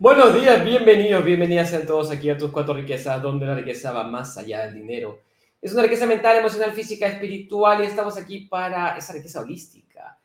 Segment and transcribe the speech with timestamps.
[0.00, 4.04] Buenos días, bienvenidos, bienvenidas sean todos aquí a tus cuatro riquezas, donde la riqueza va
[4.04, 5.18] más allá del dinero.
[5.60, 10.16] Es una riqueza mental, emocional, física, espiritual y estamos aquí para esa riqueza holística.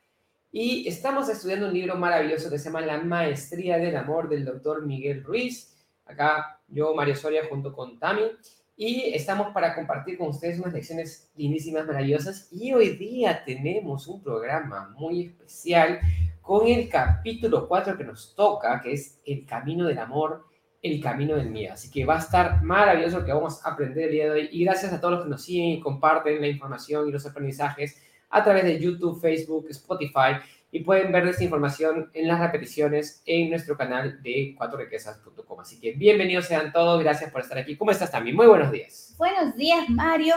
[0.52, 4.86] Y estamos estudiando un libro maravilloso que se llama La Maestría del Amor del doctor
[4.86, 5.74] Miguel Ruiz.
[6.06, 8.30] Acá yo, Mario Soria, junto con Tami.
[8.76, 12.46] Y estamos para compartir con ustedes unas lecciones lindísimas, maravillosas.
[12.52, 15.98] Y hoy día tenemos un programa muy especial
[16.44, 20.44] con el capítulo 4 que nos toca, que es el camino del amor,
[20.82, 21.72] el camino del miedo.
[21.72, 24.48] Así que va a estar maravilloso lo que vamos a aprender el día de hoy.
[24.52, 27.98] Y gracias a todos los que nos siguen y comparten la información y los aprendizajes
[28.28, 30.36] a través de YouTube, Facebook, Spotify.
[30.70, 35.60] Y pueden ver esta información en las repeticiones en nuestro canal de cuatroriquezas.com.
[35.60, 37.02] Así que bienvenidos sean todos.
[37.02, 37.74] Gracias por estar aquí.
[37.74, 38.36] ¿Cómo estás también?
[38.36, 39.14] Muy buenos días.
[39.16, 40.34] Buenos días, Mario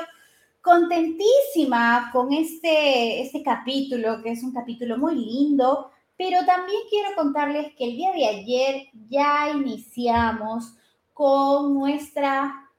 [0.67, 7.75] contentísima con este, este capítulo, que es un capítulo muy lindo, pero también quiero contarles
[7.75, 10.73] que el día de ayer ya iniciamos
[11.13, 12.69] con nuestra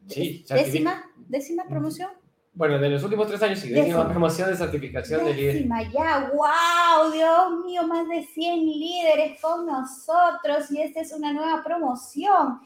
[0.00, 2.10] décima, décima promoción.
[2.52, 5.54] Bueno, de los últimos tres años sí, décima, promoción de certificación de líder.
[5.54, 11.32] Décima ya, wow, Dios mío, más de 100 líderes con nosotros y esta es una
[11.32, 12.60] nueva promoción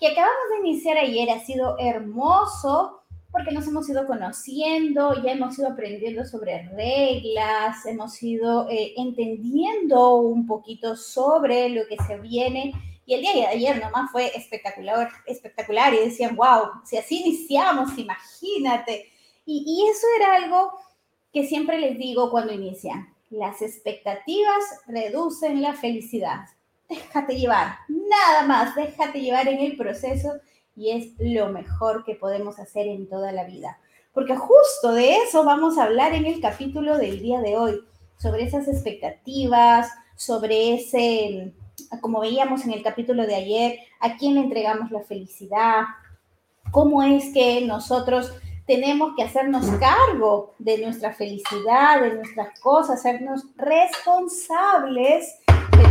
[0.00, 1.30] que acabamos de iniciar ayer.
[1.30, 2.95] Ha sido hermoso
[3.36, 10.14] porque nos hemos ido conociendo, ya hemos ido aprendiendo sobre reglas, hemos ido eh, entendiendo
[10.14, 12.72] un poquito sobre lo que se viene.
[13.04, 17.98] Y el día de ayer nomás fue espectacular, espectacular y decían, wow, si así iniciamos,
[17.98, 19.12] imagínate.
[19.44, 20.72] Y, y eso era algo
[21.30, 23.14] que siempre les digo cuando inician.
[23.28, 26.46] Las expectativas reducen la felicidad.
[26.88, 30.40] Déjate llevar, nada más, déjate llevar en el proceso
[30.76, 33.78] y es lo mejor que podemos hacer en toda la vida.
[34.12, 37.80] Porque justo de eso vamos a hablar en el capítulo del día de hoy,
[38.18, 41.54] sobre esas expectativas, sobre ese,
[42.00, 45.82] como veíamos en el capítulo de ayer, a quién le entregamos la felicidad,
[46.70, 48.32] cómo es que nosotros
[48.66, 55.38] tenemos que hacernos cargo de nuestra felicidad, de nuestras cosas, hacernos responsables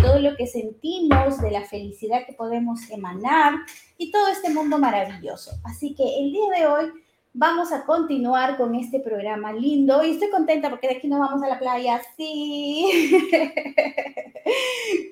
[0.06, 3.54] todo lo que sentimos, de la felicidad que podemos emanar
[3.98, 5.52] y todo este mundo maravilloso.
[5.64, 6.92] Así que el día de hoy
[7.34, 11.42] vamos a continuar con este programa lindo y estoy contenta porque de aquí nos vamos
[11.42, 12.02] a la playa.
[12.16, 13.18] Sí.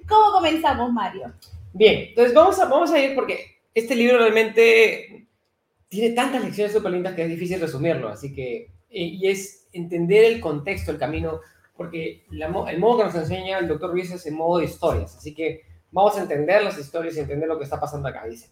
[0.08, 1.34] ¿Cómo comenzamos, Mario?
[1.74, 5.28] Bien, entonces vamos a, vamos a ir porque este libro realmente
[5.90, 10.40] tiene tantas lecciones súper lindas que es difícil resumirlo, así que, y es entender el
[10.40, 11.40] contexto, el camino
[11.84, 15.34] porque el modo que nos enseña el doctor Ruiz es en modo de historias, así
[15.34, 18.26] que vamos a entender las historias y entender lo que está pasando acá.
[18.26, 18.48] Dice,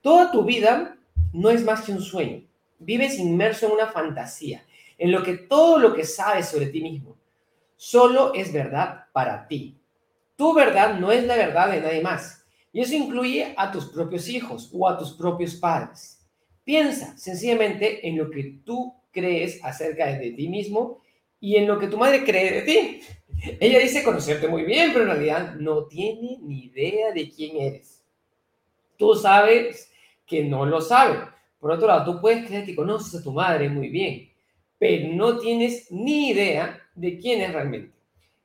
[0.00, 0.96] toda tu vida
[1.34, 2.42] no es más que un sueño,
[2.78, 4.64] vives inmerso en una fantasía,
[4.96, 7.18] en lo que todo lo que sabes sobre ti mismo
[7.76, 9.78] solo es verdad para ti.
[10.36, 14.26] Tu verdad no es la verdad de nadie más, y eso incluye a tus propios
[14.30, 16.26] hijos o a tus propios padres.
[16.64, 21.02] Piensa sencillamente en lo que tú crees acerca de ti mismo
[21.40, 23.00] y en lo que tu madre cree de ti.
[23.58, 28.04] Ella dice conocerte muy bien, pero en realidad no tiene ni idea de quién eres.
[28.98, 29.90] Tú sabes
[30.26, 31.18] que no lo sabe.
[31.58, 34.30] Por otro lado, tú puedes creer que conoces a tu madre muy bien,
[34.78, 37.92] pero no tienes ni idea de quién es realmente.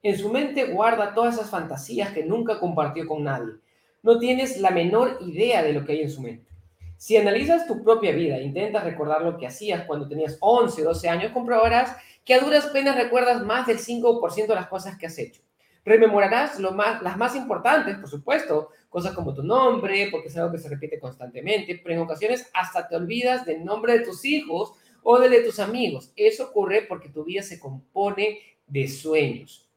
[0.01, 3.53] En su mente guarda todas esas fantasías que nunca compartió con nadie.
[4.03, 6.45] No tienes la menor idea de lo que hay en su mente.
[7.05, 11.31] Si analizas tu propia vida intentas recordar lo que hacías cuando tenías 11, 12 años,
[11.33, 11.95] comprobarás
[12.25, 15.39] que a duras penas recuerdas más del 5% de las cosas que has hecho.
[15.85, 20.67] Rememorarás las más importantes, por supuesto, cosas como tu nombre, porque es algo que se
[20.67, 24.73] repite constantemente, pero en ocasiones hasta te olvidas del nombre de tus hijos
[25.03, 26.11] o del de tus amigos.
[26.15, 29.69] Eso ocurre porque tu vida se compone de sueños.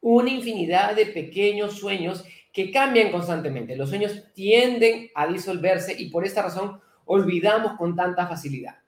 [0.00, 2.24] Una infinidad de pequeños sueños
[2.58, 3.76] que cambian constantemente.
[3.76, 8.78] Los sueños tienden a disolverse y por esta razón olvidamos con tanta facilidad.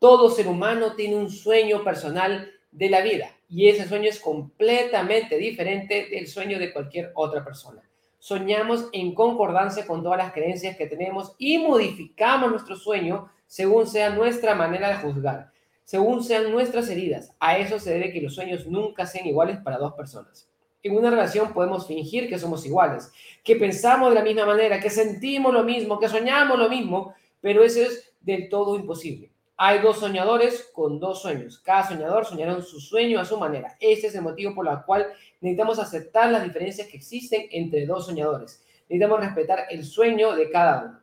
[0.00, 5.38] Todo ser humano tiene un sueño personal de la vida y ese sueño es completamente
[5.38, 7.88] diferente del sueño de cualquier otra persona.
[8.18, 14.10] Soñamos en concordancia con todas las creencias que tenemos y modificamos nuestro sueño según sea
[14.10, 15.52] nuestra manera de juzgar,
[15.84, 17.32] según sean nuestras heridas.
[17.38, 20.49] A eso se debe que los sueños nunca sean iguales para dos personas.
[20.82, 23.12] En una relación podemos fingir que somos iguales,
[23.44, 27.62] que pensamos de la misma manera, que sentimos lo mismo, que soñamos lo mismo, pero
[27.62, 29.30] eso es del todo imposible.
[29.62, 31.58] Hay dos soñadores con dos sueños.
[31.58, 33.76] Cada soñador soñará su sueño a su manera.
[33.78, 35.08] Este es el motivo por el cual
[35.42, 38.64] necesitamos aceptar las diferencias que existen entre dos soñadores.
[38.88, 41.00] Necesitamos respetar el sueño de cada uno.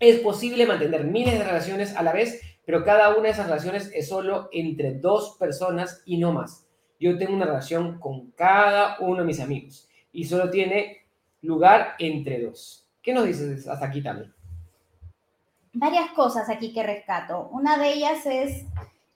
[0.00, 3.90] Es posible mantener miles de relaciones a la vez, pero cada una de esas relaciones
[3.92, 6.67] es solo entre dos personas y no más.
[6.98, 11.06] Yo tengo una relación con cada uno de mis amigos y solo tiene
[11.42, 12.88] lugar entre dos.
[13.02, 14.34] ¿Qué nos dices hasta aquí también?
[15.72, 17.48] Varias cosas aquí que rescato.
[17.52, 18.64] Una de ellas es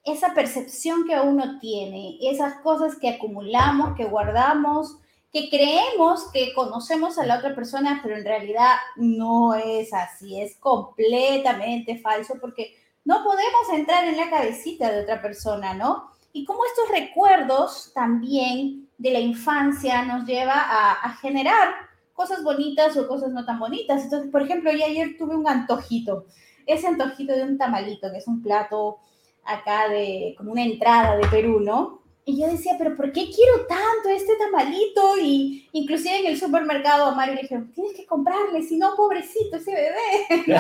[0.05, 4.99] esa percepción que uno tiene, esas cosas que acumulamos, que guardamos,
[5.33, 10.57] que creemos que conocemos a la otra persona, pero en realidad no es así, es
[10.59, 16.12] completamente falso porque no podemos entrar en la cabecita de otra persona, ¿no?
[16.33, 21.75] Y como estos recuerdos también de la infancia nos lleva a, generar
[22.15, 24.05] cosas bonitas o cosas no tan bonitas.
[24.05, 26.27] Entonces, por ejemplo, yo ayer tuve un antojito,
[26.67, 28.99] ese antojito de un tamalito, que es un plato
[29.45, 32.01] acá de, como una entrada de Perú, ¿no?
[32.25, 35.19] Y yo decía, pero ¿por qué quiero tanto este tamalito?
[35.19, 39.57] Y inclusive en el supermercado a Mario le dijeron, tienes que comprarle, si no, pobrecito
[39.57, 40.47] ese bebé.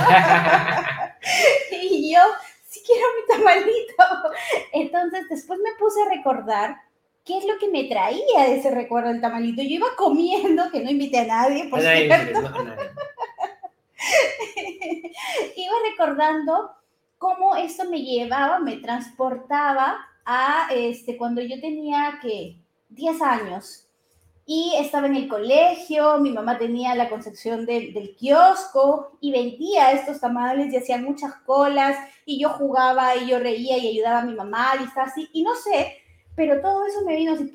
[1.82, 2.20] y yo,
[2.72, 4.04] sí quiero mi tamalito.
[4.72, 6.78] Entonces después me puse a recordar
[7.24, 9.62] qué es lo que me traía de ese recuerdo del tamalito.
[9.62, 12.40] Yo iba comiendo, que no invité a nadie, por cierto.
[15.56, 16.72] iba recordando
[17.18, 22.56] cómo esto me llevaba, me transportaba a este, cuando yo tenía que
[22.88, 23.86] 10 años
[24.44, 30.20] y estaba en el colegio, mi mamá tenía la concepción del kiosco y vendía estos
[30.20, 34.34] tamales y hacía muchas colas y yo jugaba y yo reía y ayudaba a mi
[34.34, 35.96] mamá y estaba así y no sé,
[36.34, 37.52] pero todo eso me vino así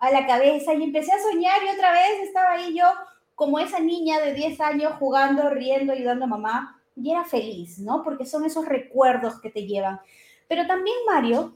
[0.00, 2.86] a la cabeza y empecé a soñar y otra vez estaba ahí yo
[3.34, 8.02] como esa niña de 10 años jugando, riendo, ayudando a mamá y era feliz, ¿no?
[8.02, 10.00] Porque son esos recuerdos que te llevan.
[10.48, 11.54] Pero también, Mario,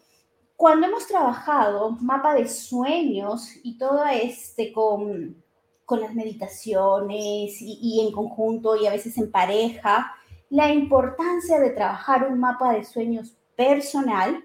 [0.57, 5.43] cuando hemos trabajado mapa de sueños y todo este con,
[5.85, 10.15] con las meditaciones y, y en conjunto y a veces en pareja,
[10.49, 14.45] la importancia de trabajar un mapa de sueños personal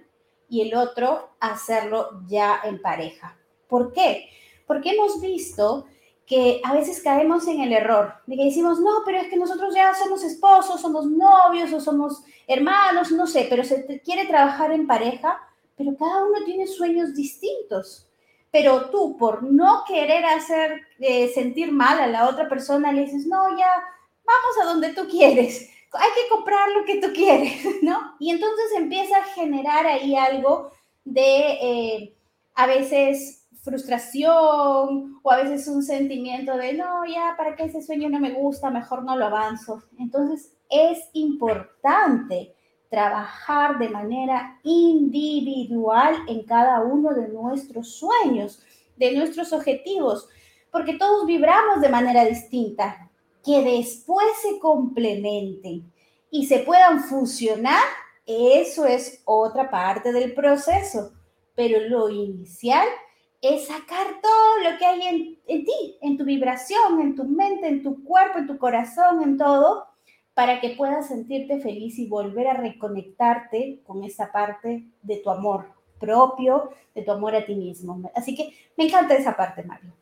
[0.49, 3.37] y el otro hacerlo ya en pareja.
[3.69, 4.27] ¿Por qué?
[4.67, 5.85] Porque hemos visto
[6.25, 9.73] que a veces caemos en el error de que decimos, no, pero es que nosotros
[9.75, 14.87] ya somos esposos, somos novios o somos hermanos, no sé, pero se quiere trabajar en
[14.87, 15.39] pareja,
[15.83, 18.07] pero cada uno tiene sueños distintos.
[18.51, 23.25] Pero tú, por no querer hacer eh, sentir mal a la otra persona, le dices,
[23.25, 23.71] no, ya,
[24.25, 28.15] vamos a donde tú quieres, hay que comprar lo que tú quieres, ¿no?
[28.19, 30.71] Y entonces empieza a generar ahí algo
[31.05, 32.15] de, eh,
[32.55, 38.09] a veces, frustración o a veces un sentimiento de, no, ya, ¿para qué ese sueño
[38.09, 38.69] no me gusta?
[38.69, 39.83] Mejor no lo avanzo.
[39.97, 42.53] Entonces es importante
[42.91, 48.61] trabajar de manera individual en cada uno de nuestros sueños,
[48.97, 50.27] de nuestros objetivos,
[50.69, 53.09] porque todos vibramos de manera distinta,
[53.43, 55.89] que después se complementen
[56.29, 57.81] y se puedan fusionar,
[58.25, 61.13] eso es otra parte del proceso,
[61.55, 62.87] pero lo inicial
[63.39, 67.69] es sacar todo lo que hay en, en, ti, en tu vibración, en tu mente,
[67.69, 69.87] en tu cuerpo, en tu corazón, en todo,
[70.41, 75.67] para que puedas sentirte feliz y volver a reconectarte con esa parte de tu amor
[75.99, 78.09] propio, de tu amor a ti mismo.
[78.15, 79.93] Así que me encanta esa parte, Mario.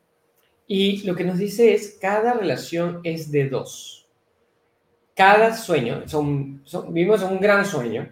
[0.66, 4.08] Y lo que nos dice es, cada relación es de dos.
[5.14, 8.10] Cada sueño, son, vivimos un gran sueño,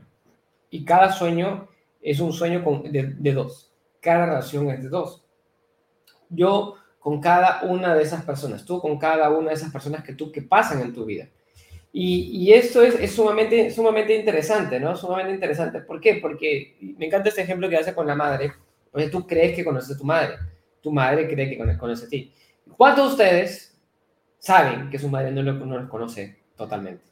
[0.70, 1.70] y cada sueño
[2.02, 3.72] es un sueño con, de, de dos
[4.02, 5.24] cada relación es de dos.
[6.28, 10.14] Yo con cada una de esas personas, tú con cada una de esas personas que
[10.14, 11.30] tú que pasan en tu vida.
[11.94, 14.96] Y, esto es, es, sumamente, sumamente interesante, ¿no?
[14.96, 15.82] Sumamente interesante.
[15.82, 16.20] ¿Por qué?
[16.22, 18.54] Porque me encanta este ejemplo que hace con la madre.
[18.92, 20.36] Oye, tú crees que conoces a tu madre.
[20.82, 22.32] Tu madre cree que conoce a ti.
[22.78, 23.80] ¿Cuántos de ustedes
[24.38, 27.04] saben que su madre no, lo, no los conoce totalmente?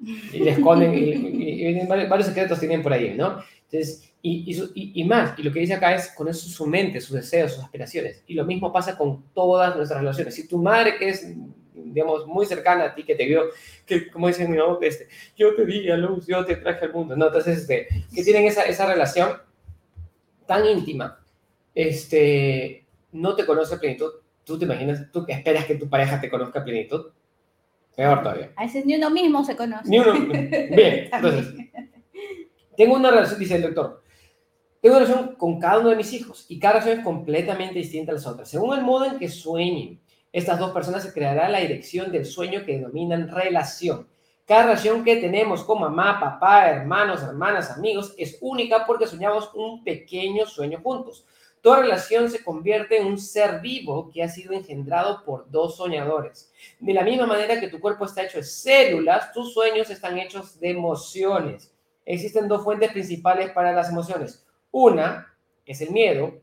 [0.00, 3.42] Y le esconden, y, varios secretos tienen por ahí, ¿no?
[3.70, 7.52] Entonces, y, más, y lo que dice acá es con eso su mente, sus deseos,
[7.52, 8.22] sus aspiraciones.
[8.26, 10.34] Y lo mismo pasa con todas nuestras relaciones.
[10.34, 11.34] Si tu madre, que es,
[11.92, 13.44] digamos, muy cercana a ti, que te vio,
[13.84, 16.92] que como dice mi mamá, este, yo te di a luz, yo te traje al
[16.92, 17.26] mundo, ¿no?
[17.26, 19.32] Entonces, este, que tienen esa, esa relación
[20.46, 21.20] tan íntima,
[21.74, 24.10] este, no te conoce a plenitud,
[24.44, 27.06] tú te imaginas, tú esperas que tu pareja te conozca a plenitud,
[27.96, 28.52] peor todavía.
[28.56, 29.88] A veces ni uno mismo se conoce.
[29.88, 31.54] Ni uno, bien, entonces,
[32.76, 34.02] tengo una relación, dice el doctor,
[34.80, 38.12] tengo una relación con cada uno de mis hijos y cada relación es completamente distinta
[38.12, 38.48] a las otras.
[38.48, 40.00] Según el modo en que sueñen,
[40.32, 44.08] estas dos personas se creará la dirección del sueño que denominan relación.
[44.46, 49.84] Cada relación que tenemos con mamá, papá, hermanos, hermanas, amigos es única porque soñamos un
[49.84, 51.24] pequeño sueño juntos.
[51.60, 56.50] Toda relación se convierte en un ser vivo que ha sido engendrado por dos soñadores.
[56.78, 60.58] De la misma manera que tu cuerpo está hecho de células, tus sueños están hechos
[60.58, 61.72] de emociones.
[62.06, 65.34] Existen dos fuentes principales para las emociones una
[65.66, 66.40] es el miedo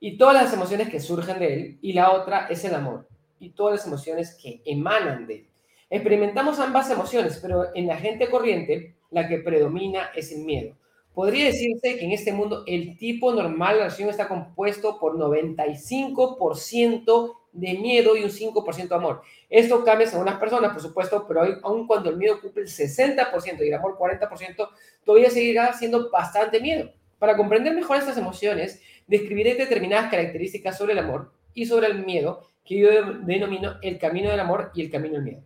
[0.00, 3.06] y todas las emociones que surgen de él, y la otra es el amor.
[3.40, 5.48] Y todas las emociones que emanan de él.
[5.88, 10.76] Experimentamos ambas emociones, pero en la gente corriente, la que predomina es el miedo.
[11.12, 17.36] Podría decirse que en este mundo el tipo normal de relación está compuesto por 95%
[17.52, 19.22] de miedo y un 5% de amor.
[19.48, 23.64] Esto cambia según las personas, por supuesto, pero aun cuando el miedo ocupe el 60%
[23.64, 24.68] y el amor 40%,
[25.04, 26.92] todavía seguirá siendo bastante miedo.
[27.18, 32.46] Para comprender mejor estas emociones, describiré determinadas características sobre el amor y sobre el miedo
[32.70, 32.88] que yo
[33.22, 35.42] denomino el camino del amor y el camino del miedo.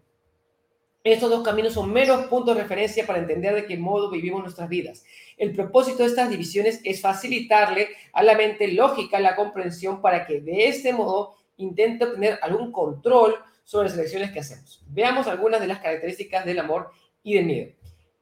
[1.02, 4.68] Estos dos caminos son meros puntos de referencia para entender de qué modo vivimos nuestras
[4.68, 5.06] vidas.
[5.38, 10.42] El propósito de estas divisiones es facilitarle a la mente lógica la comprensión para que
[10.42, 14.84] de este modo intente obtener algún control sobre las elecciones que hacemos.
[14.88, 16.90] Veamos algunas de las características del amor
[17.22, 17.72] y del miedo.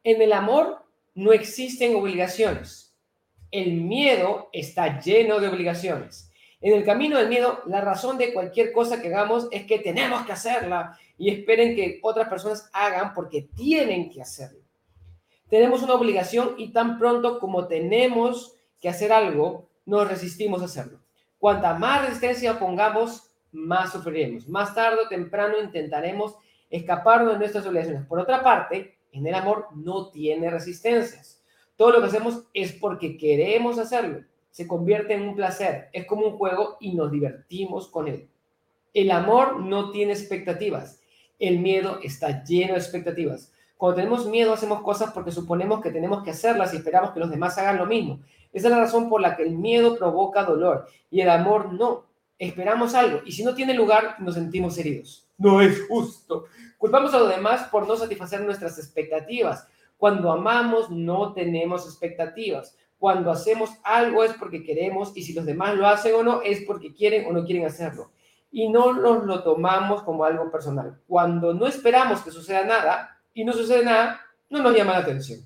[0.04, 0.84] En el amor
[1.16, 2.94] no existen obligaciones.
[3.50, 6.31] El miedo está lleno de obligaciones.
[6.62, 10.24] En el camino del miedo, la razón de cualquier cosa que hagamos es que tenemos
[10.24, 14.60] que hacerla y esperen que otras personas hagan porque tienen que hacerlo.
[15.48, 21.00] Tenemos una obligación y tan pronto como tenemos que hacer algo, nos resistimos a hacerlo.
[21.36, 24.48] Cuanta más resistencia pongamos, más sufriremos.
[24.48, 26.36] Más tarde o temprano intentaremos
[26.70, 28.06] escaparnos de nuestras obligaciones.
[28.06, 31.42] Por otra parte, en el amor no tiene resistencias.
[31.74, 34.22] Todo lo que hacemos es porque queremos hacerlo
[34.52, 38.28] se convierte en un placer, es como un juego y nos divertimos con él.
[38.92, 41.00] El amor no tiene expectativas,
[41.38, 43.50] el miedo está lleno de expectativas.
[43.78, 47.30] Cuando tenemos miedo hacemos cosas porque suponemos que tenemos que hacerlas y esperamos que los
[47.30, 48.20] demás hagan lo mismo.
[48.52, 52.04] Esa es la razón por la que el miedo provoca dolor y el amor no.
[52.38, 55.26] Esperamos algo y si no tiene lugar nos sentimos heridos.
[55.38, 56.44] No es justo.
[56.76, 59.66] Culpamos a los demás por no satisfacer nuestras expectativas.
[59.96, 65.74] Cuando amamos no tenemos expectativas cuando hacemos algo es porque queremos y si los demás
[65.74, 68.12] lo hacen o no es porque quieren o no quieren hacerlo.
[68.52, 71.00] Y no nos lo tomamos como algo personal.
[71.08, 75.40] Cuando no esperamos que suceda nada y no sucede nada, no nos llama la atención.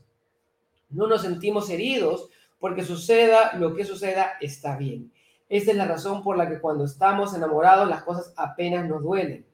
[0.91, 2.29] No nos sentimos heridos
[2.61, 5.11] porque suceda lo que suceda está bien.
[5.49, 9.47] Esta es la razón por la que cuando estamos enamorados las cosas apenas nos duelen.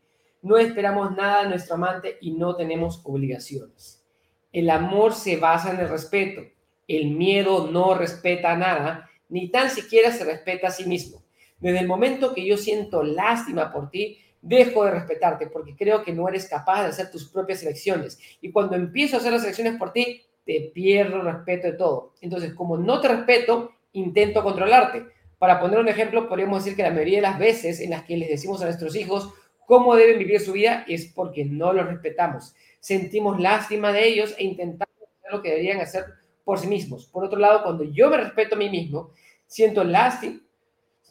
[0.43, 4.05] No esperamos nada de nuestro amante y no tenemos obligaciones.
[4.51, 6.43] El amor se basa en el respeto
[6.89, 11.23] el miedo no respeta nada, ni tan siquiera se respeta a sí mismo.
[11.59, 16.13] Desde el momento que yo siento lástima por ti, dejo de respetarte porque creo que
[16.13, 18.19] no eres capaz de hacer tus propias elecciones.
[18.41, 22.15] Y cuando empiezo a hacer las elecciones por ti, te pierdo el respeto de todo.
[22.21, 25.07] Entonces, como no te respeto, intento controlarte.
[25.39, 28.17] Para poner un ejemplo, podríamos decir que la mayoría de las veces en las que
[28.17, 29.33] les decimos a nuestros hijos
[29.67, 32.55] cómo deben vivir su vida es porque no los respetamos.
[32.81, 36.05] Sentimos lástima de ellos e intentamos hacer lo que deberían hacer
[36.45, 37.07] por sí mismos.
[37.07, 39.11] Por otro lado, cuando yo me respeto a mí mismo,
[39.47, 40.41] siento lástima,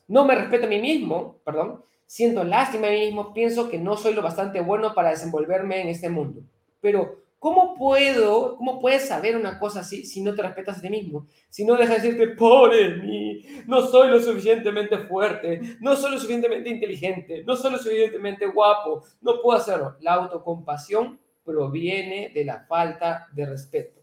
[0.08, 3.96] no me respeto a mí mismo, perdón, siento lástima a mí mismo, pienso que no
[3.96, 6.42] soy lo bastante bueno para desenvolverme en este mundo.
[6.82, 10.90] Pero, ¿cómo puedo, cómo puedes saber una cosa así si no te respetas a ti
[10.90, 11.28] mismo?
[11.50, 16.18] Si no dejas de decirte, pobre mí, no soy lo suficientemente fuerte, no soy lo
[16.18, 19.96] suficientemente inteligente, no soy lo suficientemente guapo, no puedo hacerlo.
[20.02, 24.01] La autocompasión proviene de la falta de respeto.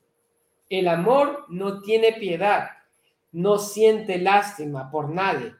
[0.68, 2.68] El amor no tiene piedad,
[3.32, 5.54] no siente lástima por nadie,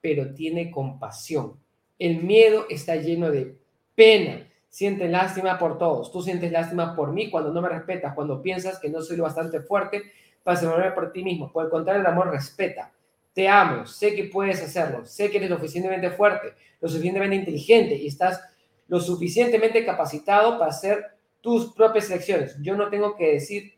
[0.00, 1.60] pero tiene compasión.
[1.98, 3.56] El miedo está lleno de
[3.94, 6.10] pena, siente lástima por todos.
[6.10, 9.24] Tú sientes lástima por mí cuando no me respetas, cuando piensas que no soy lo
[9.24, 10.02] bastante fuerte
[10.42, 11.52] para desenvolver por ti mismo.
[11.52, 12.92] Por el contrario, el amor respeta.
[13.34, 17.94] Te amo, sé que puedes hacerlo, sé que eres lo suficientemente fuerte, lo suficientemente inteligente
[17.94, 18.40] y estás
[18.88, 21.04] lo suficientemente capacitado para hacer
[21.42, 22.56] tus propias elecciones.
[22.62, 23.75] Yo no tengo que decir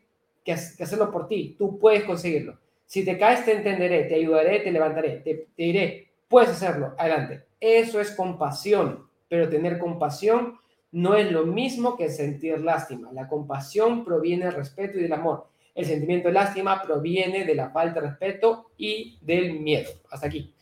[0.55, 1.55] que, hacerlo por ti.
[1.57, 2.57] Tú puedes conseguirlo.
[2.85, 7.45] Si te caes, te entenderé, te ayudaré, te levantaré, te, te diré, puedes hacerlo, adelante.
[7.59, 10.59] Eso es compasión, pero tener compasión
[10.91, 13.11] no es lo mismo que sentir lástima.
[13.11, 15.47] La compasión proviene del respeto y del amor.
[15.75, 19.91] El sentimiento de lástima proviene de la falta de respeto y del miedo.
[20.09, 20.53] Hasta aquí.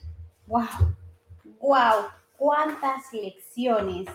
[0.48, 0.68] ¡Wow!
[1.60, 2.08] ¡Wow!
[2.36, 4.08] ¿Cuántas lecciones?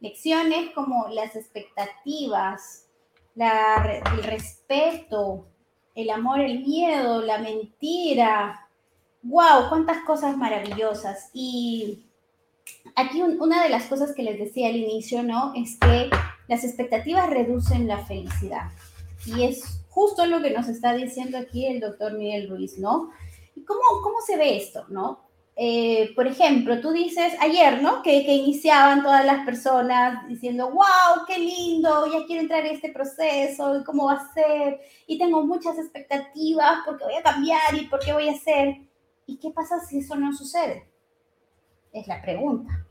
[0.00, 2.83] Lecciones como las expectativas,
[3.36, 5.46] el respeto,
[5.94, 8.68] el amor, el miedo, la mentira.
[9.22, 9.68] ¡Wow!
[9.68, 11.30] ¡Cuántas cosas maravillosas!
[11.32, 12.04] Y
[12.94, 15.52] aquí una de las cosas que les decía al inicio, ¿no?
[15.54, 16.10] Es que
[16.48, 18.70] las expectativas reducen la felicidad.
[19.26, 23.10] Y es justo lo que nos está diciendo aquí el doctor Miguel Ruiz, ¿no?
[23.56, 25.23] ¿Y cómo, cómo se ve esto, no?
[25.56, 28.02] Eh, por ejemplo, tú dices ayer, ¿no?
[28.02, 33.78] Que, iniciaban todas las personas diciendo, wow, qué lindo, ya quiero entrar en este proceso,
[33.78, 38.00] y cómo va a ser, y tengo muchas expectativas porque voy a cambiar y por
[38.00, 38.78] qué voy a hacer.
[39.26, 40.88] ¿Y qué pasa si eso no sucede?
[41.92, 42.83] Es la pregunta.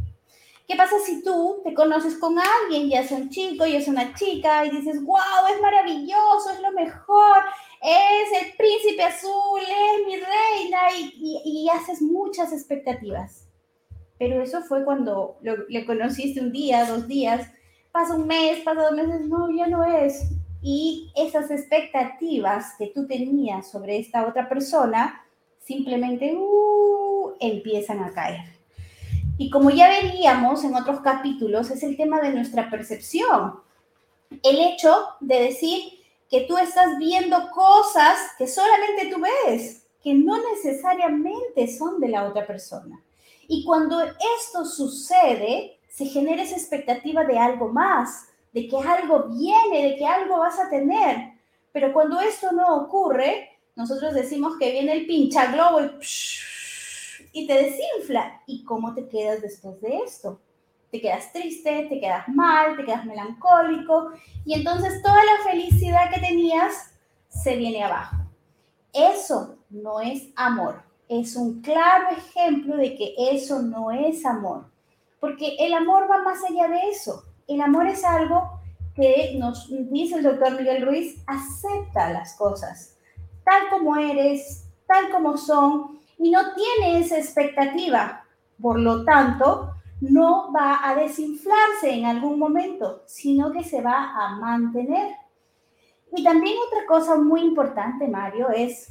[0.68, 4.14] ¿Qué pasa si tú te conoces con alguien, ya sea un chico, ya sea una
[4.14, 7.38] chica, y dices, wow, es maravilloso, es lo mejor,
[7.82, 13.50] es el príncipe azul, es mi reina, y, y, haces muchas expectativas?
[14.18, 17.52] Pero eso fue cuando le conociste un día, dos días,
[17.92, 20.30] pasa un mes, pasa dos meses, no, ya no es.
[20.62, 25.26] Y esas expectativas que tú tenías sobre esta otra persona
[25.60, 28.53] simplemente uh, empiezan a caer.
[29.38, 33.60] Y como ya veríamos en otros capítulos, es el tema de nuestra percepción.
[34.44, 35.82] El hecho de decir
[36.30, 42.26] que tú estás viendo cosas que solamente tú ves, que no necesariamente son de la
[42.26, 43.02] otra persona.
[43.48, 49.90] Y cuando esto sucede, se genera esa expectativa de algo más, de que algo viene,
[49.90, 51.34] de que algo vas a tener.
[51.72, 55.90] Pero cuando esto no ocurre, nosotros decimos que viene el pincha globo y
[57.34, 58.42] y te desinfla.
[58.48, 60.40] ¿Y cómo te quedas después de esto?
[60.92, 64.12] Te quedas triste, te quedas mal, te quedas melancólico
[64.46, 66.94] y entonces toda la felicidad que tenías
[67.28, 68.18] se viene abajo.
[68.94, 70.84] Eso no es amor.
[71.10, 74.66] Es un claro ejemplo de que eso no es amor.
[75.20, 77.24] Porque el amor va más allá de eso.
[77.48, 78.62] El amor es algo
[78.96, 82.96] que nos dice el doctor Miguel Ruiz, acepta las cosas,
[83.44, 88.26] tal como eres, tal como son, y no tiene esa expectativa.
[88.62, 94.36] Por lo tanto, no va a desinflarse en algún momento, sino que se va a
[94.36, 95.16] mantener.
[96.16, 98.90] Y también otra cosa muy importante, Mario, es,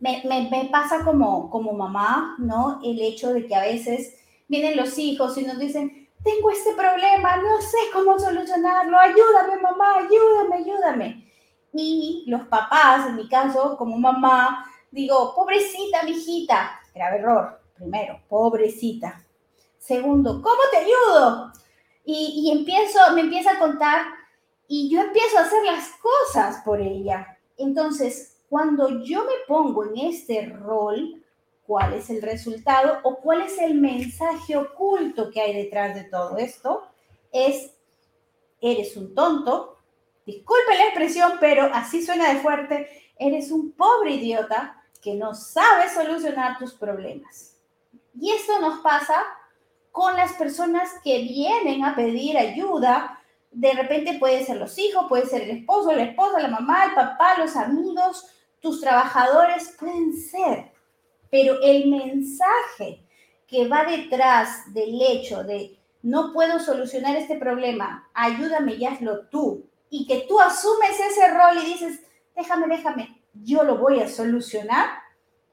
[0.00, 2.80] me, me, pasa como, como mamá, ¿no?
[2.82, 4.16] El hecho de que a veces
[4.48, 9.98] vienen los hijos y nos dicen, tengo este problema, no sé cómo solucionarlo, ayúdame mamá,
[9.98, 11.28] ayúdame, ayúdame.
[11.72, 16.80] Y los papás, en mi caso, como mamá, digo, pobrecita, mijita.
[16.94, 17.60] Grave error.
[17.74, 19.24] Primero, pobrecita.
[19.78, 21.52] Segundo, ¿cómo te ayudo?
[22.04, 24.06] Y, empiezo, me empieza a contar
[24.66, 27.38] y yo empiezo a hacer las cosas por ella.
[27.56, 31.22] Entonces, cuando yo me pongo en este rol,
[31.66, 36.38] ¿cuál es el resultado o cuál es el mensaje oculto que hay detrás de todo
[36.38, 36.82] esto?
[37.30, 37.74] Es,
[38.60, 39.76] eres un tonto,
[40.24, 45.88] disculpe la expresión, pero así suena de fuerte, eres un pobre idiota que no sabe
[45.88, 47.56] solucionar tus problemas.
[48.20, 49.22] Y esto nos pasa
[49.92, 53.20] con las personas que vienen a pedir ayuda.
[53.50, 56.94] De repente puede ser los hijos, puede ser el esposo, la esposa, la mamá, el
[56.94, 58.26] papá, los amigos,
[58.60, 60.72] tus trabajadores, pueden ser.
[61.30, 63.04] Pero el mensaje
[63.46, 69.66] que va detrás del hecho de no puedo solucionar este problema, ayúdame y hazlo tú,
[69.90, 72.00] y que tú asumes ese rol y dices,
[72.36, 74.88] déjame, déjame, yo lo voy a solucionar,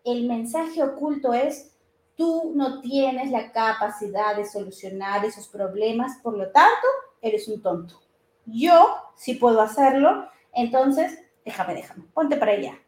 [0.04, 1.76] el mensaje oculto es,
[2.16, 6.88] tú no tienes la capacidad de solucionar esos problemas, por lo tanto,
[7.22, 8.00] eres un tonto.
[8.46, 12.80] Yo sí puedo hacerlo, entonces, déjame, déjame, ponte para allá.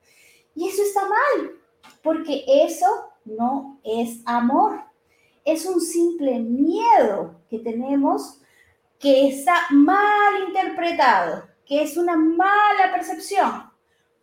[0.56, 1.52] Y eso está mal,
[2.02, 2.88] porque eso
[3.26, 4.82] no es amor.
[5.44, 8.42] Es un simple miedo que tenemos
[9.00, 13.67] que está mal interpretado, que es una mala percepción.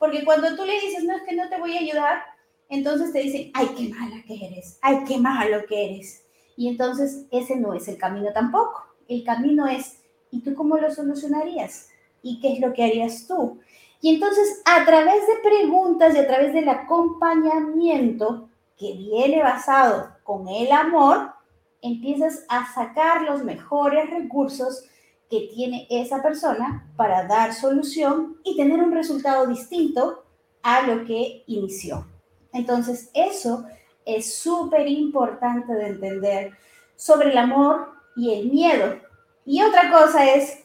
[0.05, 2.23] Porque cuando tú le dices, no, es que no te voy a ayudar,
[2.69, 6.27] entonces te dicen, ay, qué mala que eres, ay, qué malo que eres.
[6.59, 8.85] Y entonces ese no es el camino tampoco.
[9.09, 11.89] El camino es, ¿y tú cómo lo solucionarías?
[12.23, 13.61] ¿Y qué es lo que harías tú?
[14.03, 20.49] Y entonces a través de preguntas y a través del acompañamiento que viene basado con
[20.49, 21.33] el amor,
[21.81, 24.85] empiezas a sacar los mejores recursos
[25.31, 30.25] que tiene esa persona para dar solución y tener un resultado distinto
[30.63, 32.07] a lo que inició.
[32.53, 33.65] Entonces, eso
[34.05, 36.53] es súper importante de entender
[36.97, 38.99] sobre el amor y el miedo.
[39.45, 40.65] Y otra cosa es,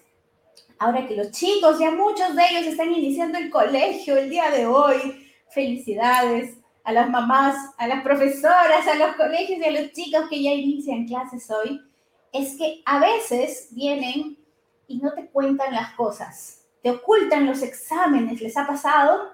[0.78, 4.65] ahora que los chicos, ya muchos de ellos están iniciando el colegio el día de
[4.65, 10.30] hoy, felicidades a las mamás, a las profesoras, a los colegios y a los chicos
[10.30, 11.82] que ya inician clases hoy,
[12.32, 14.38] es que a veces vienen
[14.89, 16.65] y no te cuentan las cosas.
[16.82, 19.30] Te ocultan los exámenes, ¿les ha pasado?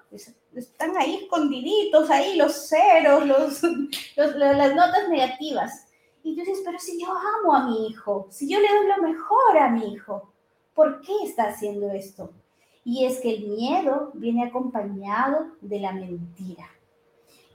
[0.53, 3.63] Están ahí escondiditos, ahí los ceros, los,
[4.15, 5.87] las notas negativas.
[6.23, 9.07] Y tú dices, pero si yo amo a mi hijo, si yo le doy lo
[9.07, 10.33] mejor a mi hijo,
[10.73, 12.31] ¿por qué está haciendo esto?
[12.83, 16.69] Y es que el miedo viene acompañado de la mentira.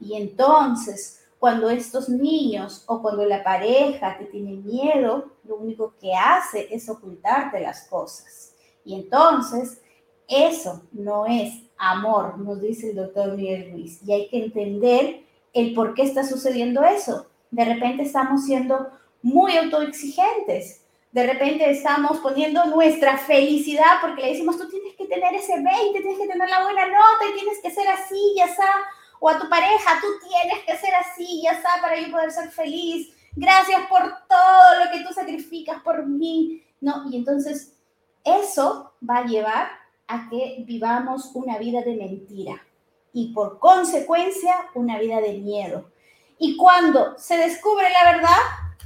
[0.00, 6.12] Y entonces, cuando estos niños o cuando la pareja te tiene miedo, lo único que
[6.14, 8.55] hace es ocultarte las cosas.
[8.85, 9.81] Y entonces,
[10.29, 14.03] eso no es amor, nos dice el doctor Miguel Ruiz.
[14.07, 15.22] Y hay que entender
[15.55, 17.26] el por qué está sucediendo eso.
[17.50, 18.90] De repente estamos siendo
[19.22, 20.85] muy autoexigentes.
[21.11, 26.00] De repente estamos poniendo nuestra felicidad porque le decimos, tú tienes que tener ese 20,
[26.00, 28.70] tienes que tener la buena nota y tienes que ser así, ya está.
[29.20, 32.50] O a tu pareja, tú tienes que ser así, ya está, para yo poder ser
[32.50, 33.14] feliz.
[33.37, 36.64] Gracias por todo lo que tú sacrificas por mí.
[36.80, 37.76] No, y entonces
[38.24, 39.68] eso va a llevar
[40.09, 42.61] a que vivamos una vida de mentira
[43.12, 45.90] y por consecuencia una vida de miedo.
[46.38, 48.38] Y cuando se descubre la verdad,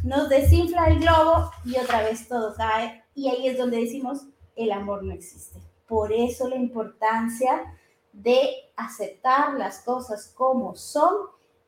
[0.02, 3.04] nos desinfla el globo y otra vez todo cae.
[3.14, 5.60] Y ahí es donde decimos, el amor no existe.
[5.86, 7.62] Por eso la importancia
[8.14, 11.14] de aceptar las cosas como son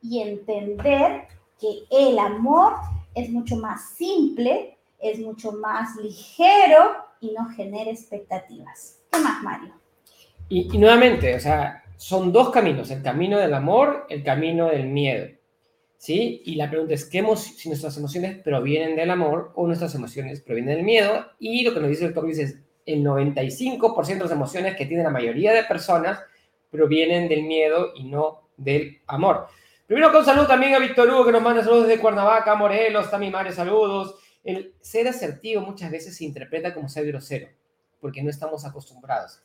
[0.01, 1.27] y entender
[1.59, 2.73] que el amor
[3.13, 8.99] es mucho más simple, es mucho más ligero y no genera expectativas.
[9.11, 9.73] ¿Qué más, Mario?
[10.49, 15.27] Y, nuevamente, o sea, son dos caminos, el camino del amor, el camino del miedo.
[15.97, 16.43] ¿Sí?
[16.45, 20.75] Y la pregunta es, ¿qué si nuestras emociones provienen del amor o nuestras emociones provienen
[20.75, 21.25] del miedo?
[21.39, 22.55] Y lo que nos dice el doctor es,
[22.85, 26.19] el 95% de las emociones que tiene la mayoría de personas
[26.69, 29.47] provienen del miedo y no del amor.
[29.85, 33.29] Primero con salud también a Víctor Hugo que nos manda saludos desde Cuernavaca, Morelos, Tami
[33.29, 34.15] Mares, saludos.
[34.43, 37.47] El ser asertivo muchas veces se interpreta como ser grosero,
[38.01, 39.41] porque no estamos acostumbrados.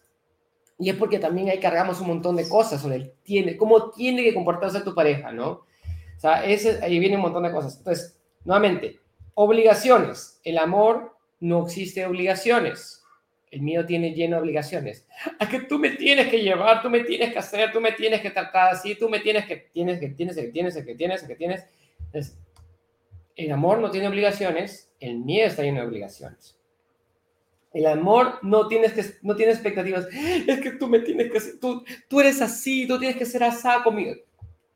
[0.78, 4.24] Y es porque también ahí cargamos un montón de cosas sobre el tiene, cómo tiene
[4.24, 5.50] que comportarse tu pareja, ¿no?
[5.50, 7.78] O sea, ese, ahí viene un montón de cosas.
[7.78, 9.00] Entonces, nuevamente,
[9.34, 10.40] obligaciones.
[10.44, 13.01] El amor no existe obligaciones.
[13.52, 15.06] El miedo tiene lleno de obligaciones.
[15.38, 18.22] A que tú me tienes que llevar, tú me tienes que hacer, tú me tienes
[18.22, 21.34] que tratar así, tú me tienes que, tienes que, tienes que, tienes que, tienes que,
[21.36, 21.66] tienes.
[22.06, 22.38] Entonces,
[23.36, 26.58] el amor no tiene obligaciones, el miedo está lleno de obligaciones.
[27.74, 30.08] El amor no tienes que, no tiene expectativas.
[30.46, 33.68] Es que tú me tienes que tú, tú eres así, tú tienes que ser así
[33.84, 34.14] conmigo.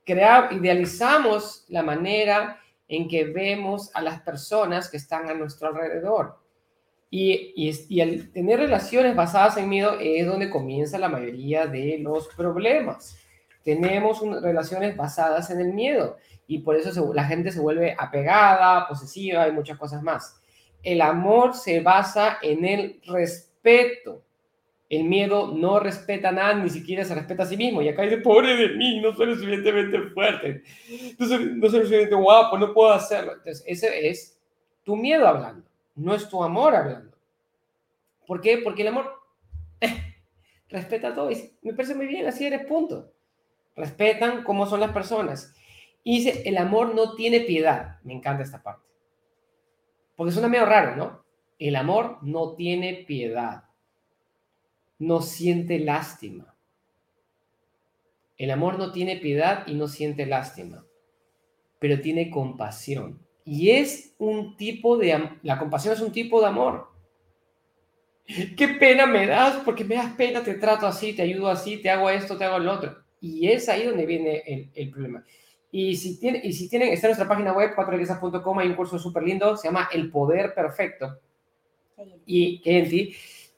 [0.04, 6.44] Crear, idealizamos la manera en que vemos a las personas que están a nuestro alrededor.
[7.18, 11.96] Y, y, y al tener relaciones basadas en miedo es donde comienza la mayoría de
[11.98, 13.16] los problemas.
[13.64, 19.48] Tenemos relaciones basadas en el miedo y por eso la gente se vuelve apegada, posesiva
[19.48, 20.38] y muchas cosas más.
[20.82, 24.22] El amor se basa en el respeto.
[24.90, 27.80] El miedo no respeta nada, ni siquiera se respeta a sí mismo.
[27.80, 30.62] Y acá dice, pobre de mí, no soy lo suficientemente fuerte,
[31.18, 33.32] no soy, no soy lo suficientemente guapo, no puedo hacerlo.
[33.32, 34.38] Entonces, ese es
[34.84, 37.16] tu miedo hablando, no es tu amor hablando.
[38.26, 38.58] ¿Por qué?
[38.58, 39.12] Porque el amor
[39.80, 40.16] eh,
[40.68, 41.30] respeta todo.
[41.30, 43.12] Y me parece muy bien, así eres, punto.
[43.74, 45.54] Respetan cómo son las personas.
[46.02, 47.98] Y dice, el amor no tiene piedad.
[48.04, 48.86] Me encanta esta parte.
[50.14, 51.24] Porque suena medio raro, ¿no?
[51.58, 53.64] El amor no tiene piedad,
[54.98, 56.54] no siente lástima.
[58.36, 60.84] El amor no tiene piedad y no siente lástima,
[61.78, 63.25] pero tiene compasión.
[63.46, 65.30] Y es un tipo de...
[65.42, 66.88] La compasión es un tipo de amor.
[68.56, 71.88] Qué pena me das, porque me das pena, te trato así, te ayudo así, te
[71.88, 72.96] hago esto, te hago lo otro.
[73.20, 75.24] Y es ahí donde viene el, problema.
[75.70, 79.56] Y si, y tienen, está en nuestra página web, cuatroiglesias.com, hay un curso súper lindo,
[79.56, 81.20] se llama El Poder Perfecto.
[82.26, 82.60] Y,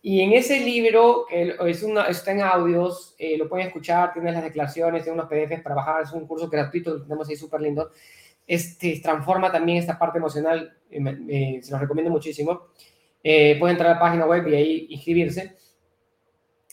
[0.03, 4.45] y en ese libro, es una, está en audios, eh, lo pueden escuchar, tiene las
[4.45, 7.91] declaraciones, tiene unos PDFs para bajar, es un curso gratuito, lo tenemos ahí súper lindo.
[8.49, 12.69] Este, transforma también esta parte emocional, eh, se los recomiendo muchísimo.
[13.23, 15.55] Eh, pueden entrar a la página web y ahí inscribirse.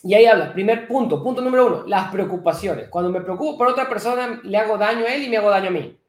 [0.03, 2.87] Y ahí habla, primer punto, punto número uno, las preocupaciones.
[2.87, 5.67] Cuando me preocupo por otra persona, le hago daño a él y me hago daño
[5.67, 5.99] a mí.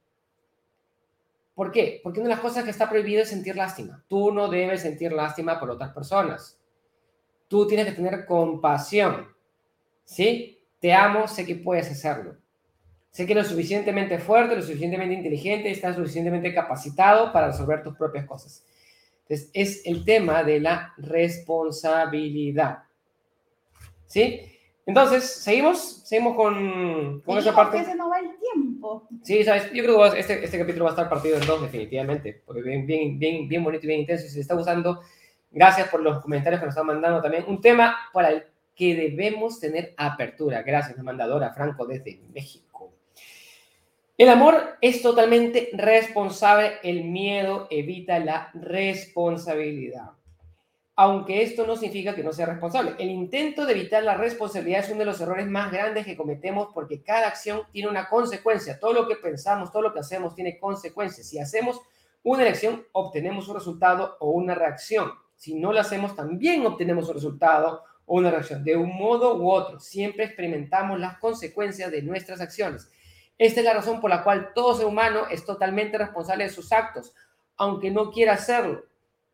[1.55, 2.01] ¿Por qué?
[2.05, 4.05] Porque una de las cosas que está prohibido es sentir lástima.
[4.07, 6.61] Tú no debes sentir lástima por otras personas.
[7.49, 9.35] Tú tienes que tener compasión.
[10.05, 10.61] ¿Sí?
[10.79, 12.37] Te amo, sé que puedes hacerlo.
[13.17, 18.27] Sé que lo suficientemente fuerte, lo suficientemente inteligente, estás suficientemente capacitado para resolver tus propias
[18.27, 18.63] cosas.
[19.23, 22.81] Entonces, es el tema de la responsabilidad.
[24.05, 24.43] ¿Sí?
[24.85, 26.03] Entonces, ¿seguimos?
[26.07, 27.87] Seguimos con, con esa parte.
[27.87, 29.09] se nos va el tiempo.
[29.23, 32.43] Sí, sabes, yo creo que este, este capítulo va a estar partido en dos, definitivamente,
[32.45, 34.25] porque bien, bien, bien, bien bonito y bien intenso.
[34.25, 35.01] Si se está gustando,
[35.51, 37.47] gracias por los comentarios que nos están mandando también.
[37.49, 40.63] Un tema para el que debemos tener apertura.
[40.63, 42.66] Gracias, mandadora Franco desde México.
[44.19, 50.17] El amor es totalmente responsable, el miedo evita la responsabilidad
[50.99, 52.95] aunque esto no significa que no sea responsable.
[52.99, 56.69] El intento de evitar la responsabilidad es uno de los errores más grandes que cometemos
[56.73, 58.81] porque cada acción tiene una consecuencia.
[58.81, 61.29] Todo lo que pensamos, todo lo que hacemos tiene consecuencias.
[61.29, 61.83] Si hacemos
[62.23, 65.13] una elección, obtenemos un resultado o una reacción.
[65.37, 68.65] Si no lo hacemos, también obtenemos un resultado o una reacción.
[68.65, 72.91] De un modo u otro, siempre experimentamos las consecuencias de nuestras acciones.
[73.39, 76.73] Esta es la razón por la cual todo ser humano es totalmente responsable de sus
[76.73, 77.15] actos
[77.57, 78.85] aunque no quiera hacerlo,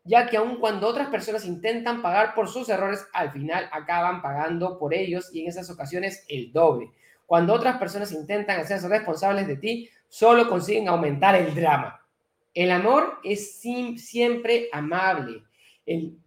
[0.03, 4.77] ya que aun cuando otras personas intentan pagar por sus errores, al final acaban pagando
[4.79, 6.91] por ellos y en esas ocasiones el doble.
[7.25, 12.01] Cuando otras personas intentan hacerse responsables de ti, solo consiguen aumentar el drama.
[12.53, 15.43] El amor es siempre amable.
[15.85, 16.17] El,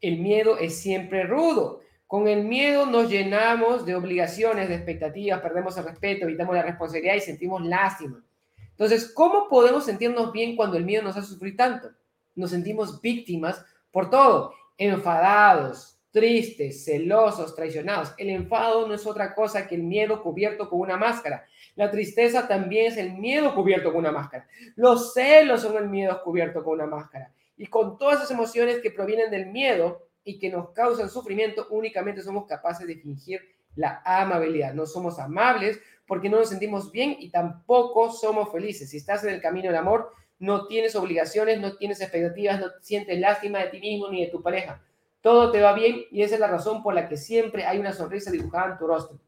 [0.00, 1.80] miedo es siempre rudo.
[2.06, 7.16] Con el miedo nos llenamos de obligaciones, de expectativas, perdemos el respeto, evitamos la responsabilidad
[7.16, 8.22] y sentimos lástima.
[8.70, 11.90] Entonces, ¿cómo podemos sentirnos bien cuando el miedo nos hace sufrir tanto?
[12.34, 18.14] Nos sentimos víctimas por todo, enfadados, tristes, celosos, traicionados.
[18.18, 21.44] El enfado no es otra cosa que el miedo cubierto con una máscara.
[21.74, 24.46] La tristeza también es el miedo cubierto con una máscara.
[24.76, 27.32] Los celos son el miedo cubierto con una máscara.
[27.56, 32.20] Y con todas esas emociones que provienen del miedo, y que nos causan sufrimiento, únicamente
[32.20, 33.40] somos capaces de fingir
[33.76, 34.74] la amabilidad.
[34.74, 38.90] No somos amables porque no nos sentimos bien y tampoco somos felices.
[38.90, 40.10] Si estás en el camino del amor,
[40.40, 44.42] no tienes obligaciones, no tienes expectativas, no sientes lástima de ti mismo ni de tu
[44.42, 44.82] pareja.
[45.20, 47.92] Todo te va bien y esa es la razón por la que siempre hay una
[47.92, 49.20] sonrisa dibujada en tu rostro.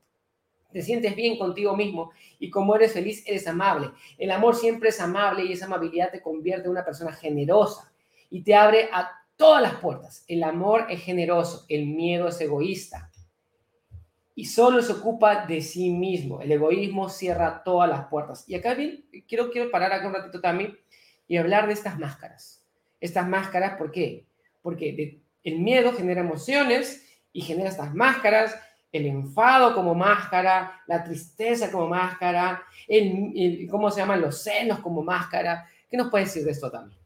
[0.73, 3.93] Te sientes bien contigo mismo y como eres feliz, eres amable.
[4.19, 7.93] El amor siempre es amable y esa amabilidad te convierte en una persona generosa
[8.31, 10.25] y te abre a todas las puertas.
[10.29, 13.11] El amor es generoso, el miedo es egoísta.
[14.35, 16.43] Y solo se ocupa de sí mismo.
[16.43, 18.45] El egoísmo cierra todas las puertas.
[18.47, 20.77] Y acá bien, quiero, quiero parar acá un ratito también
[21.27, 22.63] y hablar de estas máscaras.
[23.01, 24.27] Estas máscaras, ¿por qué?
[24.61, 28.59] Porque el miedo genera emociones y genera estas máscaras,
[28.91, 34.21] el enfado como máscara, la tristeza como máscara, el, ¿cómo se llaman?
[34.21, 35.69] Los celos como máscara.
[35.89, 36.98] ¿Qué nos puede decir de esto también?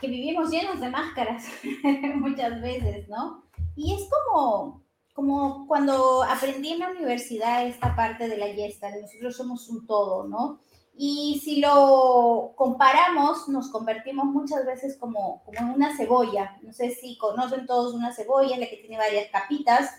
[0.00, 1.44] Que vivimos llenos de máscaras
[2.16, 3.44] muchas veces, ¿no?
[3.76, 4.82] Y es como,
[5.14, 10.26] como cuando aprendí en la universidad esta parte de la yesta, nosotros somos un todo,
[10.26, 10.60] ¿no?
[11.00, 16.56] Y si lo comparamos, nos convertimos muchas veces como, como en una cebolla.
[16.62, 19.92] No sé si conocen todos una cebolla, la que tiene varias capitas,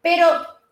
[0.00, 0.26] pero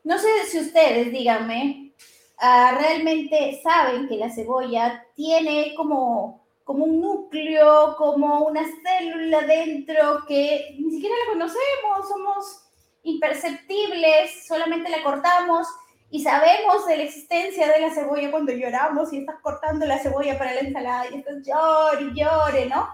[0.05, 1.93] no sé si ustedes, díganme,
[2.39, 10.25] ah, realmente saben que la cebolla tiene como como un núcleo, como una célula dentro
[10.27, 12.65] que ni siquiera la conocemos, somos
[13.05, 15.69] imperceptibles, solamente la cortamos
[16.11, 20.37] y sabemos de la existencia de la cebolla cuando lloramos y estás cortando la cebolla
[20.37, 22.89] para la ensalada y estás llore y llore, ¿no?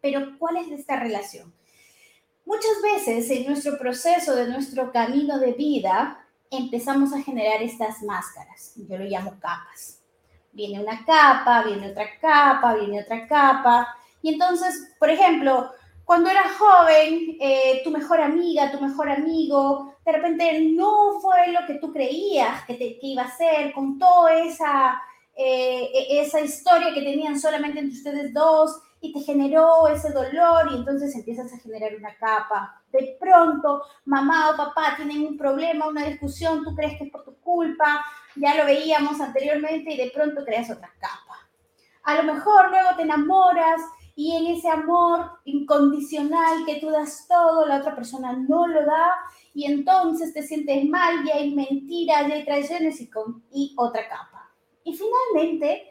[0.00, 1.52] Pero ¿cuál es esta relación?
[2.44, 8.74] Muchas veces en nuestro proceso de nuestro camino de vida empezamos a generar estas máscaras,
[8.76, 10.05] yo lo llamo capas
[10.56, 13.94] viene una capa, viene otra capa, viene otra capa.
[14.22, 15.70] Y entonces, por ejemplo,
[16.04, 21.66] cuando eras joven, eh, tu mejor amiga, tu mejor amigo, de repente no fue lo
[21.66, 25.00] que tú creías que, te, iba a ser, con toda esa,
[25.36, 30.68] eh, e, esa historia que tenían solamente entre ustedes dos y te generó ese dolor
[30.70, 32.82] y entonces empiezas a generar una capa.
[32.90, 37.24] De pronto, mamá o papá tienen un problema, una discusión, tú crees que es por
[37.24, 38.04] tu culpa,
[38.36, 41.48] ya lo veíamos anteriormente y de pronto creas otra capa.
[42.02, 43.80] A lo mejor luego te enamoras
[44.14, 49.12] y en ese amor incondicional que tú das todo, la otra persona no lo da
[49.52, 54.08] y entonces te sientes mal y hay mentiras y hay traiciones y, con, y otra
[54.08, 54.50] capa.
[54.84, 55.82] Y finalmente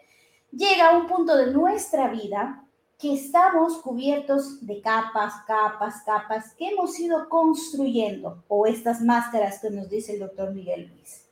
[0.52, 2.64] llega un punto de nuestra vida
[2.98, 9.70] que estamos cubiertos de capas, capas, capas que hemos ido construyendo o estas máscaras que
[9.70, 11.25] nos dice el doctor Miguel Luis.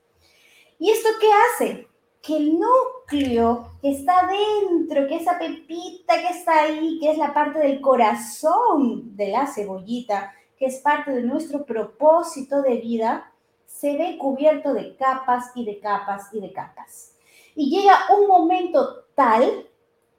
[0.84, 1.88] ¿Y esto qué hace?
[2.22, 7.34] Que el núcleo que está dentro, que esa pepita que está ahí, que es la
[7.34, 13.32] parte del corazón de la cebollita, que es parte de nuestro propósito de vida,
[13.66, 17.16] se ve cubierto de capas y de capas y de capas.
[17.56, 19.70] Y llega un momento tal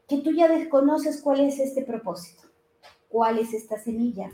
[0.09, 2.45] que tú ya desconoces cuál es este propósito,
[3.11, 4.31] cuál es esta semilla.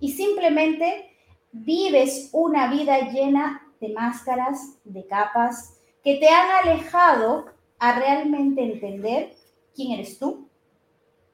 [0.00, 1.10] Y simplemente
[1.52, 7.46] vives una vida llena de máscaras, de capas, que te han alejado
[7.78, 9.34] a realmente entender
[9.74, 10.48] quién eres tú,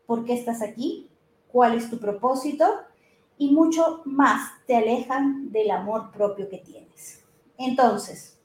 [0.07, 1.09] por qué estás aquí,
[1.49, 2.65] cuál es tu propósito
[3.39, 7.25] y mucho más te alejan del amor propio que tienes.
[7.59, 8.39] Entonces,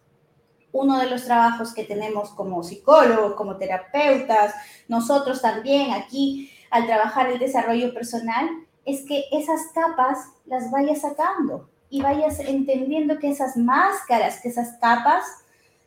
[0.71, 4.53] uno de los trabajos que tenemos como psicólogos, como terapeutas,
[4.87, 8.49] nosotros también aquí al trabajar el desarrollo personal,
[8.85, 14.77] es que esas capas las vayas sacando, y vayas entendiendo que esas máscaras, que esas
[14.79, 15.23] capas,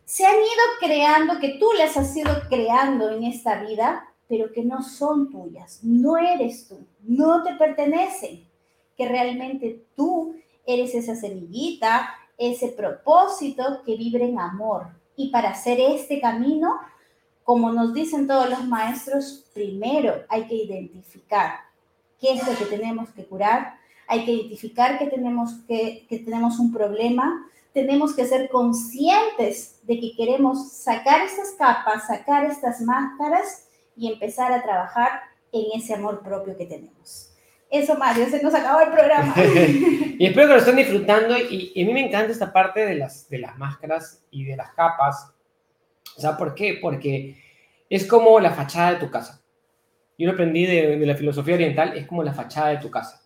[0.04, 4.64] se han ido creando, que tú las has ido creando en esta vida, pero que
[4.64, 8.44] no son tuyas, no eres tú, no te pertenecen,
[8.96, 10.36] que realmente tú
[10.66, 14.88] eres esa semillita, ese propósito que vibra en amor.
[15.16, 16.80] Y para hacer este camino,
[17.44, 21.60] como nos dicen todos los maestros, primero hay que identificar
[22.20, 23.79] qué es lo que tenemos que curar,
[24.10, 30.00] hay que identificar que tenemos, que, que tenemos un problema, tenemos que ser conscientes de
[30.00, 35.10] que queremos sacar estas capas, sacar estas máscaras y empezar a trabajar
[35.52, 37.32] en ese amor propio que tenemos.
[37.70, 39.32] Eso, Mario, se nos acabó el programa.
[40.18, 43.28] y espero que lo estén disfrutando y, a mí me encanta esta parte de las,
[43.28, 45.32] de las máscaras y de las capas.
[46.16, 46.80] O sea, ¿por qué?
[46.82, 47.40] Porque
[47.88, 49.40] es como la fachada de tu casa.
[50.18, 53.19] Yo lo aprendí de, de la filosofía oriental, es como la fachada de tu casa.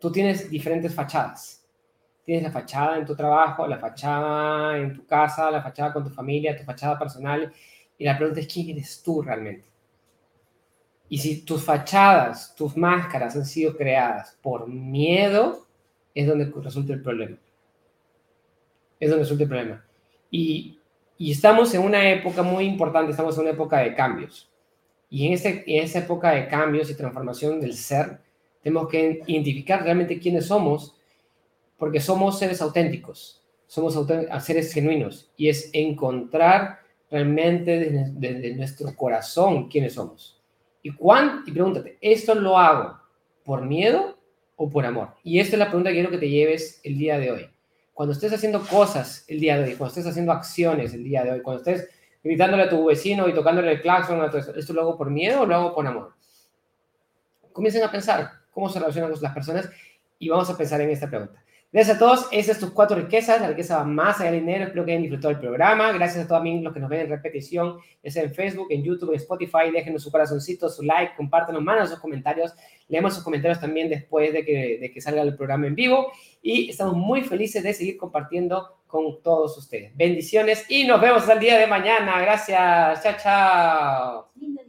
[0.00, 1.62] Tú tienes diferentes fachadas.
[2.24, 6.10] Tienes la fachada en tu trabajo, la fachada en tu casa, la fachada con tu
[6.10, 7.52] familia, tu fachada personal.
[7.98, 9.68] Y la pregunta es, ¿quién eres tú realmente?
[11.10, 15.66] Y si tus fachadas, tus máscaras han sido creadas por miedo,
[16.14, 17.36] es donde resulta el problema.
[18.98, 19.84] Es donde resulta el problema.
[20.30, 20.78] Y,
[21.18, 24.50] estamos en una época muy importante, estamos en una época de cambios.
[25.10, 28.20] Y en, este, en esa época de cambios y transformación del ser,
[28.62, 30.94] tenemos que identificar realmente quiénes somos,
[31.78, 33.98] porque somos seres auténticos, somos
[34.42, 40.40] seres genuinos, y es encontrar realmente desde, desde nuestro corazón quiénes somos.
[40.82, 42.98] ¿Y, cuán, y pregúntate, ¿esto lo hago
[43.44, 44.18] por miedo
[44.56, 45.14] o por amor?
[45.22, 47.50] Y esta es la pregunta que quiero que te lleves el día de hoy.
[47.94, 51.32] Cuando estés haciendo cosas el día de hoy, cuando estés haciendo acciones el día de
[51.32, 51.88] hoy, cuando estés
[52.22, 54.22] gritándole a tu vecino y tocándole el claxon,
[54.56, 56.14] ¿esto lo hago por miedo o lo hago por amor?
[57.52, 59.70] Comiencen a pensar cómo se relacionan las personas
[60.18, 61.42] y vamos a pensar en esta pregunta.
[61.72, 62.26] Gracias a todos.
[62.32, 63.40] Esas tus cuatro riquezas.
[63.40, 64.64] La riqueza va más allá del dinero.
[64.64, 65.92] Espero que hayan disfrutado el programa.
[65.92, 69.10] Gracias a todos los que nos ven en repetición, ya sea en Facebook, en YouTube,
[69.10, 69.70] en Spotify.
[69.72, 72.52] Déjenos su corazoncito, su like, compártanos, manden sus comentarios.
[72.88, 76.10] Leemos sus comentarios también después de que, de que salga el programa en vivo.
[76.42, 79.96] Y estamos muy felices de seguir compartiendo con todos ustedes.
[79.96, 82.20] Bendiciones y nos vemos el día de mañana.
[82.20, 83.00] Gracias.
[83.00, 84.59] Chao, chao.